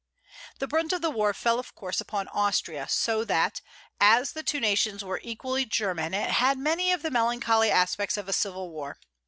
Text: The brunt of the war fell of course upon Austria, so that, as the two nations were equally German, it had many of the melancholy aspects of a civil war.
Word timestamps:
The 0.57 0.65
brunt 0.67 0.93
of 0.93 1.03
the 1.03 1.11
war 1.11 1.31
fell 1.31 1.59
of 1.59 1.75
course 1.75 2.01
upon 2.01 2.27
Austria, 2.29 2.87
so 2.89 3.23
that, 3.25 3.61
as 3.99 4.31
the 4.31 4.41
two 4.41 4.59
nations 4.59 5.03
were 5.03 5.21
equally 5.23 5.63
German, 5.63 6.15
it 6.15 6.31
had 6.31 6.57
many 6.57 6.91
of 6.91 7.03
the 7.03 7.11
melancholy 7.11 7.69
aspects 7.69 8.17
of 8.17 8.27
a 8.27 8.33
civil 8.33 8.71
war. 8.71 8.97